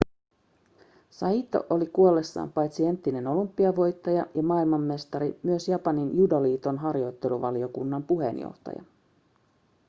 [1.09, 8.83] saito oli kuollessaan paitsi entinen olympiavoittaja ja maailmanmestari myös japanin judoliiton harjoitteluvaliokunnan puheenjohtaja